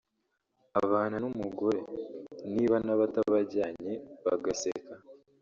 abana 0.81 1.15
n’umugore 1.23 1.79
(niba 2.53 2.75
nabo 2.85 3.03
atabajyanye) 3.09 3.93
bagaseka 4.25 4.93